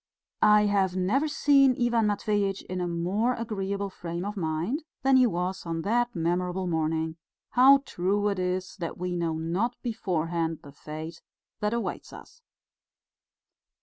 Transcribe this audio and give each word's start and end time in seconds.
I 0.41 0.63
have 0.65 0.95
never 0.95 1.27
seen 1.27 1.79
Ivan 1.79 2.07
Matveitch 2.07 2.63
in 2.63 2.81
a 2.81 2.87
more 2.87 3.35
agreeable 3.35 3.91
frame 3.91 4.25
of 4.25 4.35
mind 4.35 4.83
than 5.03 5.15
he 5.15 5.27
was 5.27 5.63
on 5.63 5.83
that 5.83 6.15
memorable 6.15 6.65
morning 6.65 7.17
how 7.51 7.83
true 7.85 8.27
it 8.29 8.39
is 8.39 8.75
that 8.77 8.97
we 8.97 9.15
know 9.15 9.33
not 9.33 9.79
beforehand 9.83 10.61
the 10.63 10.71
fate 10.71 11.21
that 11.59 11.75
awaits 11.75 12.13
us! 12.13 12.41